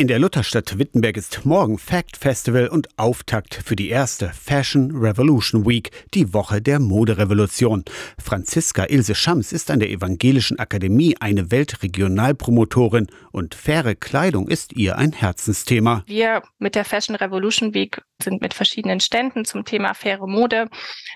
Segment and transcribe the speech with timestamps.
[0.00, 5.66] In der Lutherstadt Wittenberg ist morgen Fact Festival und Auftakt für die erste Fashion Revolution
[5.66, 7.84] Week, die Woche der Moderevolution.
[8.16, 14.96] Franziska Ilse Schams ist an der Evangelischen Akademie eine Weltregionalpromotorin und faire Kleidung ist ihr
[14.98, 16.04] ein Herzensthema.
[16.06, 20.68] Wir mit der Fashion Revolution Week sind mit verschiedenen Ständen zum Thema faire Mode,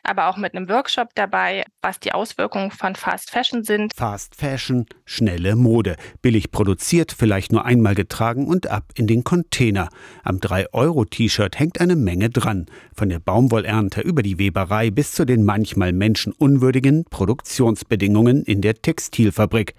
[0.02, 3.92] aber auch mit einem Workshop dabei, was die Auswirkungen von Fast Fashion sind.
[3.94, 9.88] Fast Fashion, schnelle Mode, billig produziert, vielleicht nur einmal getragen und ab in den Container.
[10.24, 12.66] Am 3-Euro-T-Shirt hängt eine Menge dran.
[12.94, 19.74] Von der Baumwollernte über die Weberei bis zu den manchmal menschenunwürdigen Produktionsbedingungen in der Textilfabrik.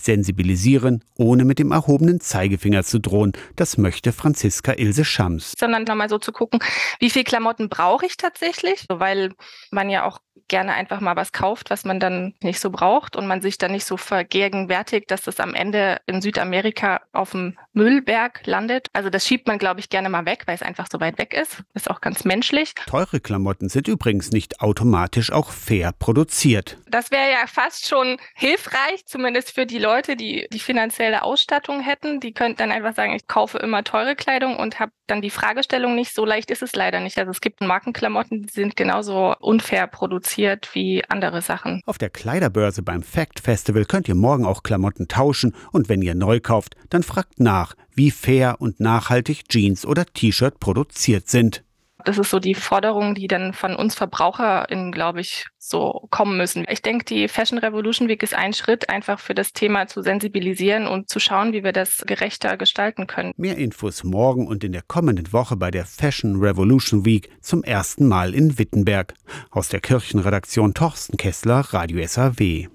[0.00, 3.32] Sensibilisieren, ohne mit dem erhobenen Zeigefinger zu drohen.
[3.56, 5.54] Das möchte Franziska Ilse Schams.
[5.58, 6.60] Sondern nochmal so zu gucken,
[7.00, 8.86] wie viel Klamotten brauche ich tatsächlich?
[8.88, 9.32] Weil
[9.70, 10.18] man ja auch
[10.48, 13.72] gerne einfach mal was kauft, was man dann nicht so braucht und man sich dann
[13.72, 18.88] nicht so vergegenwärtigt, dass das am Ende in Südamerika auf dem Müllberg landet.
[18.92, 21.34] Also das schiebt man, glaube ich, gerne mal weg, weil es einfach so weit weg
[21.34, 21.62] ist.
[21.74, 22.74] Ist auch ganz menschlich.
[22.86, 26.78] Teure Klamotten sind übrigens nicht automatisch auch fair produziert.
[26.88, 32.18] Das wäre ja fast schon hilfreich, zumindest für die Leute, die die finanzielle Ausstattung hätten.
[32.18, 35.94] Die könnten dann einfach sagen, ich kaufe immer teure Kleidung und habe dann die Fragestellung
[35.94, 36.14] nicht.
[36.14, 37.18] So leicht ist es leider nicht.
[37.18, 41.82] Also es gibt Markenklamotten, die sind genauso unfair produziert wie andere Sachen.
[41.84, 46.14] Auf der Kleiderbörse beim Fact Festival könnt ihr morgen auch Klamotten tauschen und wenn ihr
[46.14, 51.62] neu kauft, dann fragt nach, wie fair und nachhaltig Jeans oder T-Shirt produziert sind.
[52.04, 56.66] Das ist so die Forderung, die dann von uns VerbraucherInnen, glaube ich, so kommen müssen.
[56.68, 60.86] Ich denke, die Fashion Revolution Week ist ein Schritt, einfach für das Thema zu sensibilisieren
[60.86, 63.32] und zu schauen, wie wir das gerechter gestalten können.
[63.36, 68.06] Mehr Infos morgen und in der kommenden Woche bei der Fashion Revolution Week zum ersten
[68.06, 69.14] Mal in Wittenberg.
[69.50, 72.68] Aus der Kirchenredaktion Torsten Kessler, Radio SAW.